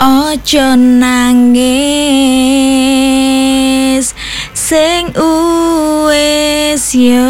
Ojo 0.00 0.80
nangis 0.80 1.36
sing 4.56 5.12
uwes 5.12 6.96
yo 6.96 7.28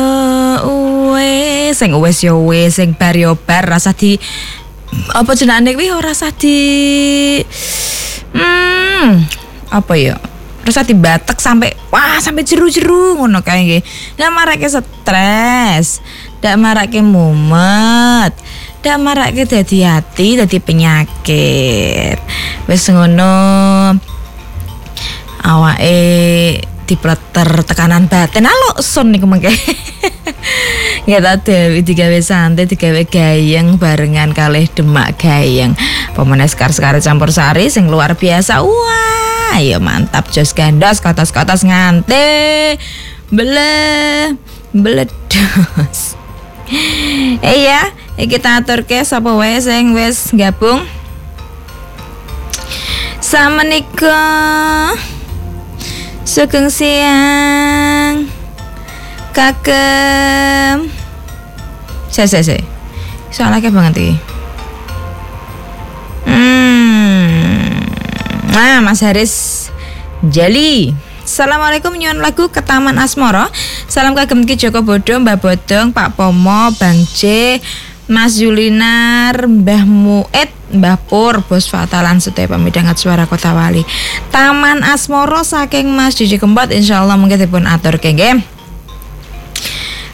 uwes 0.62 1.75
sing 1.75 1.91
uwes 1.98 2.22
yo 2.22 2.38
uwes 2.38 2.79
sing 2.79 2.95
bar 2.95 3.19
yo 3.19 3.35
bar 3.35 3.67
rasa 3.67 3.91
di 3.91 4.22
apa 5.11 5.35
jenenge 5.35 5.75
kuwi? 5.75 5.91
Ora 5.91 6.14
rasa 6.14 6.30
di 6.30 7.43
hmm 8.38 9.18
apa 9.75 9.93
ya? 9.98 10.14
Rasa 10.62 10.87
di 10.87 10.95
batek 10.95 11.43
sampai 11.43 11.75
wah 11.91 12.23
sampai 12.23 12.46
jeru-jeru 12.46 13.18
ngono 13.18 13.43
kae 13.43 13.66
nggih. 13.66 13.82
Ndak 14.14 14.30
marake 14.30 14.71
stres 14.71 15.98
ndak 16.39 16.55
marake 16.55 17.02
mumet 17.02 18.30
ndak 18.79 18.96
marake 19.02 19.43
dadi 19.45 19.82
hati 19.82 20.39
dadi 20.39 20.57
penyakit 20.62 22.16
wis 22.71 22.87
ngono 22.95 23.34
awake 25.42 26.62
dipleter 26.87 27.66
tekanan 27.66 28.06
batin. 28.06 28.46
Alo 28.46 28.79
sun 28.79 29.10
niku 29.10 29.27
mengke. 29.27 29.51
Nggak 31.10 31.23
tak 31.23 31.37
dewi 31.51 31.83
digawe 31.83 32.20
santai 32.23 32.70
digawe 32.70 33.02
gayeng 33.10 33.74
barengan 33.74 34.30
kalih 34.30 34.70
demak 34.70 35.19
gayeng. 35.19 35.74
Pemenang 36.15 36.46
sekar 36.46 36.70
sekar 36.70 36.95
campur 37.02 37.34
sari 37.34 37.66
sing 37.66 37.91
luar 37.91 38.15
biasa. 38.15 38.62
Wah 38.62 39.59
ya 39.59 39.82
mantap 39.82 40.30
jos 40.30 40.55
gandos 40.55 41.02
kotos 41.02 41.34
kotos 41.34 41.66
ngante 41.66 42.79
bele 43.34 44.38
beledos 44.71 46.15
eh 47.43 47.59
ya 47.66 47.91
kita 48.15 48.62
atur 48.62 48.87
ke 48.87 49.02
sapa 49.02 49.34
wae 49.34 49.59
sing 49.59 49.91
wis 49.91 50.30
gabung 50.38 50.87
nikah 53.30 54.98
Sugeng 56.27 56.66
siang. 56.66 58.27
Kagem. 59.30 60.91
Saya, 62.10 62.27
saya, 62.27 62.43
saya 62.43 62.63
Soalnya 63.30 63.71
banget 63.71 63.95
ini 64.03 64.15
Hmm. 66.27 67.71
Nah, 68.50 68.82
Mas 68.82 68.99
Haris 69.03 69.71
Jali. 70.26 70.91
Assalamualaikum 71.22 71.94
nyuwun 71.94 72.19
lagu 72.19 72.50
ke 72.50 72.59
Taman 72.59 72.99
Asmoro. 72.99 73.47
Salam 73.87 74.19
kagem 74.19 74.43
Ki 74.43 74.59
Joko 74.59 74.82
Bodo, 74.82 75.22
Mbak 75.22 75.38
Bodong, 75.38 75.94
Pak 75.94 76.19
Pomo, 76.19 76.75
Bang 76.75 76.99
J, 77.15 77.59
Mas 78.11 78.43
Yulinar, 78.43 79.47
Mbah 79.47 79.87
Muet, 79.87 80.50
Mbah 80.75 80.99
Pur, 81.06 81.47
Bos 81.47 81.71
Fatalan 81.71 82.19
Sedaya 82.19 82.50
Pamidangat 82.50 82.99
Suara 82.99 83.22
Kota 83.31 83.55
Wali. 83.55 83.87
Taman 84.34 84.83
Asmoro 84.83 85.47
saking 85.47 85.87
Mas 85.94 86.19
Jiji 86.19 86.34
Kempot 86.43 86.75
insyaallah 86.75 87.15
mungkin 87.15 87.38
dipun 87.38 87.71
atur 87.71 88.03
kengge. 88.03 88.43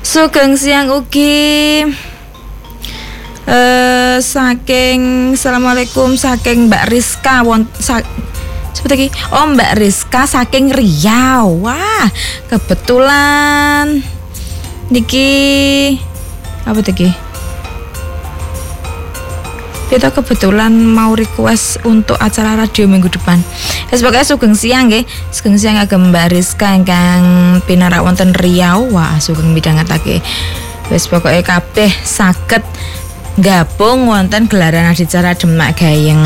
Sugeng 0.05 0.61
siang 0.61 0.93
ugi 0.93 1.89
eh 3.49 4.17
saking 4.21 5.33
Assalamualaikum 5.33 6.21
saking 6.21 6.69
Mbak 6.69 6.85
Rizka 6.93 7.49
won 7.49 7.65
sa, 7.81 8.05
seperti 8.77 9.09
ini. 9.09 9.11
Oh 9.33 9.49
Mbak 9.57 9.73
Rizka 9.81 10.29
saking 10.29 10.69
Riau. 10.69 11.65
Wah, 11.65 12.13
kebetulan 12.53 14.05
niki 14.93 15.97
apa 16.69 16.85
tadi? 16.85 17.26
Kita 19.87 20.11
kebetulan 20.11 20.75
mau 20.75 21.15
request 21.15 21.79
untuk 21.87 22.19
acara 22.19 22.59
radio 22.59 22.91
minggu 22.91 23.07
depan. 23.07 23.39
Ya 23.87 23.95
sebagai 23.95 24.27
sugeng 24.27 24.59
siang 24.59 24.91
nggih. 24.91 25.07
Sugeng 25.31 25.55
siang 25.55 25.79
agem 25.79 26.11
Mbak 26.11 26.35
Rizka 26.35 26.75
ingkang 26.75 27.23
pinarak 27.71 28.03
wonten 28.03 28.35
Riau. 28.35 28.91
Wah, 28.91 29.23
sugeng 29.23 29.55
midhangetake. 29.55 30.19
Wis 30.91 31.07
pokoke 31.07 31.43
kabeh 31.47 31.91
saged 32.03 32.67
gabung 33.39 34.11
wonten 34.11 34.51
gelaran 34.51 34.91
acara 34.91 35.39
Demak 35.39 35.79
Gayeng. 35.79 36.19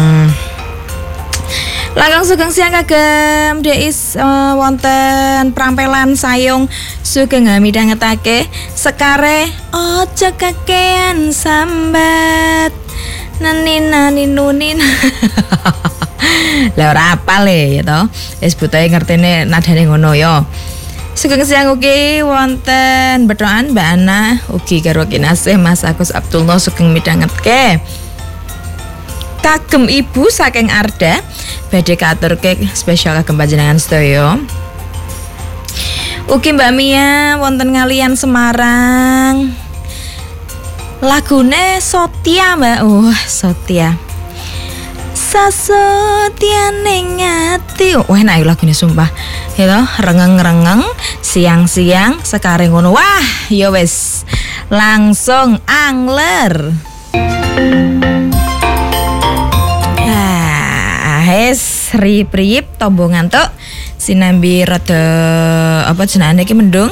Langgang 1.98 2.22
sugeng 2.22 2.54
siang 2.54 2.70
kagem 2.70 3.66
Deis 3.66 4.14
uh, 4.14 4.54
wonten 4.54 5.50
prampelan 5.50 6.14
sayung 6.14 6.70
sugeng 7.02 7.50
midhangetake 7.58 8.46
sekare 8.78 9.50
ojo 9.74 10.30
kakean 10.38 11.34
sambat 11.34 12.70
nani 13.40 13.80
nani 13.80 14.24
nunin 14.28 14.78
lah 16.76 16.92
ora 16.92 17.16
apal 17.16 17.48
ya 17.48 17.80
to 17.80 18.00
wis 18.44 18.52
butuhe 18.54 18.86
ngertine 18.92 19.48
nadane 19.48 19.88
ngono 19.88 20.12
ya. 20.12 20.44
Sugeng 21.16 21.44
siang 21.44 21.74
ugi 21.74 22.24
wonten 22.24 23.28
bedoan 23.28 23.76
Mbak 23.76 23.88
Ana 23.92 24.40
ugi 24.48 24.80
karo 24.80 25.04
kinasih 25.04 25.60
Mas 25.60 25.84
Agus 25.84 26.14
Abdullah 26.14 26.56
sugeng 26.56 26.96
midhangetke. 26.96 27.82
Kagem 29.40 29.88
ibu 29.88 30.28
saking 30.32 30.72
Arda 30.72 31.20
badhe 31.68 31.94
katurke 31.96 32.56
spesial 32.72 33.20
kagem 33.20 33.36
panjenengan 33.36 33.76
sedaya. 33.76 34.40
Ugi 36.30 36.54
Mbak 36.54 36.72
Mia 36.72 37.36
wonten 37.42 37.74
ngalian 37.74 38.14
Semarang 38.14 39.50
lagune 41.00 41.80
Sotia 41.80 42.56
Mbak. 42.56 42.78
Uh 42.84 43.16
Sotia. 43.24 43.96
Sasotia 45.16 46.74
ning 46.84 47.20
ati 47.20 47.96
wah 47.96 48.20
enak 48.20 48.44
lagune 48.44 48.76
sumpah. 48.76 49.08
Ya 49.56 49.68
toh 49.68 49.86
rengeng-rengeng 50.04 50.84
siang-siang 51.24 52.20
sekarang 52.24 52.72
ngono. 52.72 52.92
Wah 52.92 53.26
ya 53.48 53.72
wis. 53.72 54.24
Langsung 54.68 55.58
angler. 55.66 56.76
Ah 60.04 61.24
hes 61.26 61.90
rip-rip 61.96 62.78
tombo 62.78 63.08
ngantuk 63.10 63.50
sinambi 63.98 64.62
rada 64.64 65.02
apa 65.84 66.06
jenenge 66.06 66.46
iki 66.46 66.54
mendung 66.54 66.90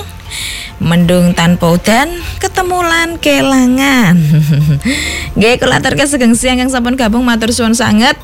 mendung 0.78 1.34
tanpa 1.34 1.74
udan 1.74 2.06
ketemulan 2.38 3.18
kelangan. 3.18 4.14
Nggih 5.36 5.58
kula 5.58 5.82
aturke 5.82 6.06
sugeng 6.06 6.38
siang 6.38 6.62
yang 6.62 6.70
sampun 6.70 6.94
gabung 6.94 7.26
matur 7.26 7.50
suwun 7.50 7.74
sanget. 7.74 8.14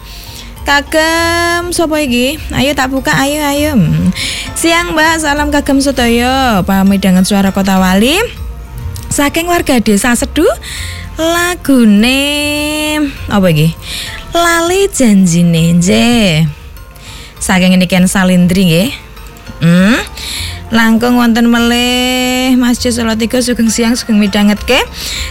Kagem 0.64 1.76
sapa 1.76 2.00
iki? 2.00 2.40
Ayo 2.56 2.72
tak 2.72 2.88
buka 2.88 3.12
ayo 3.20 3.44
ayo. 3.52 3.76
Siang 4.56 4.96
mbak 4.96 5.20
salam 5.20 5.52
kagem 5.52 5.84
sedaya 5.84 6.64
pamidangan 6.64 7.26
suara 7.26 7.52
kota 7.52 7.76
wali. 7.76 8.16
Saking 9.12 9.44
warga 9.46 9.78
desa 9.84 10.16
sedu 10.16 10.46
lagune 11.20 12.22
apa 13.28 13.46
iki? 13.52 13.76
Lali 14.32 14.88
janjine 14.88 15.78
je 15.78 16.42
saking 17.38 17.76
ini 17.76 17.84
kan 17.84 18.08
salindri 18.08 18.64
nggih. 18.64 18.90
Hmm 19.60 20.13
langkung 20.74 21.14
wonten 21.22 21.46
melih 21.46 22.58
Masjid 22.58 22.90
Salatiga 22.90 23.38
sugeng 23.38 23.70
siang 23.70 23.94
sugeng 23.94 24.18
midhangetke 24.18 24.82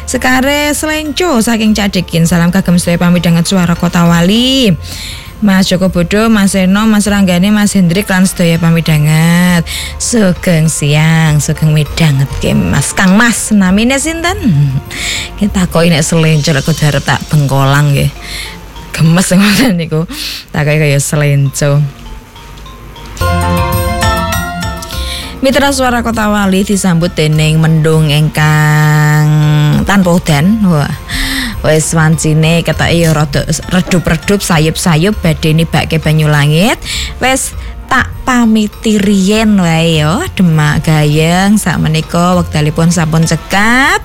sekare 0.07 0.71
selenco 0.71 1.43
saking 1.43 1.75
cadekin 1.75 2.23
salam 2.23 2.47
kagem 2.47 2.79
sedaya 2.79 2.95
pamidanget 2.95 3.43
suara 3.43 3.75
kota 3.75 4.07
wali 4.07 4.71
Mas 5.43 5.67
Joko 5.67 5.91
Bodo, 5.91 6.31
Mas 6.31 6.55
Eno, 6.55 6.87
Mas 6.87 7.03
Ranggane, 7.03 7.51
Mas 7.51 7.75
Hendrik 7.75 8.07
lan 8.07 8.23
sedaya 8.23 8.55
pamidanget. 8.55 9.67
Sugeng 9.99 10.71
siang, 10.71 11.43
sugeng 11.43 11.75
midhanget 11.75 12.31
ke 12.39 12.55
Mas 12.55 12.95
Kang 12.95 13.19
Mas 13.19 13.51
namine 13.51 13.99
sinten? 13.99 14.39
Kita 15.35 15.67
kok 15.67 15.83
nek 15.83 15.99
selenco 15.99 16.47
aku 16.55 16.71
darep 16.71 17.03
tak 17.03 17.19
bengkolang 17.27 17.91
nggih. 17.91 18.07
Gemes 18.95 19.27
ngoten 19.35 19.75
niku. 19.75 20.07
Tak 20.55 20.63
kaya 20.63 20.95
selenco. 20.95 21.83
Mitra 25.44 25.75
Suara 25.75 26.00
Kota 26.00 26.31
Wali 26.31 26.63
disambut 26.63 27.19
dening 27.19 27.60
mendung 27.60 28.07
ingkang 28.07 29.28
tanpa 29.84 30.16
udan. 30.16 30.63
Wah. 30.63 30.88
Wes 31.68 31.92
wancine 31.92 32.63
ya 32.63 33.12
rada 33.12 33.44
redup-redup 33.68 34.40
sayup-sayup 34.40 35.19
badhe 35.19 35.51
nibake 35.51 36.00
banyu 36.00 36.31
langit. 36.31 36.80
Wes 37.19 37.51
tak 37.92 38.07
pamiti 38.24 38.95
riyen 38.95 39.60
wae 39.60 40.00
ya 40.00 40.24
Demak 40.31 40.88
Gayeng 40.88 41.60
sak 41.60 41.75
menika 41.75 42.40
wektalipun 42.40 42.95
sampun 42.95 43.28
cekap. 43.28 44.00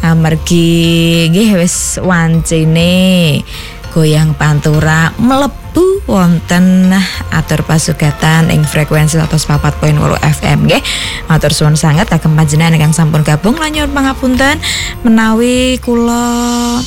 Amargi 0.00 1.28
nggih 1.28 1.60
wis 1.60 2.00
wancine 2.00 3.44
goyang 3.92 4.32
pantura 4.32 5.12
melebu 5.20 6.08
wonten 6.08 6.88
atur 7.34 7.66
pasugatan 7.66 8.54
ing 8.54 8.62
frekuensi 8.62 9.18
104.8 9.18 9.82
FM 10.22 10.58
nggih. 10.70 10.82
Matur 11.26 11.50
suwun 11.50 11.74
sanget 11.74 12.06
kagem 12.06 12.38
panjenengan 12.38 12.78
ingkang 12.78 12.94
sampun 12.94 13.26
gabung 13.26 13.58
lan 13.58 13.74
nyuwun 13.74 13.90
pangapunten 13.90 14.56
menawi 15.02 15.82
kula 15.82 16.78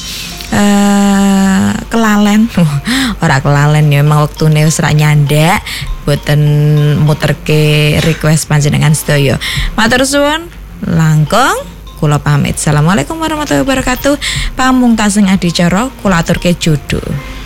eh 0.55 1.71
kelalen. 1.91 2.47
Ora 3.23 3.43
kelalen 3.43 3.91
ya 3.91 3.99
memang 3.99 4.23
wektune 4.23 4.63
wis 4.63 4.79
ra 4.79 4.95
nyandak 4.95 5.59
boten 6.07 6.39
muterke 7.03 7.97
request 8.07 8.47
panjenengan 8.47 8.95
sedaya. 8.95 9.35
Matur 9.75 10.07
suwun 10.07 10.47
langkung 10.87 11.57
kula 11.97 12.21
pamit. 12.21 12.55
Assalamualaikum 12.55 13.17
warahmatullahi 13.17 13.65
wabarakatuh. 13.65 14.15
Pamungkasing 14.53 15.27
adicara 15.27 15.89
kula 15.99 16.21
aturke 16.21 16.53
judul. 16.53 17.36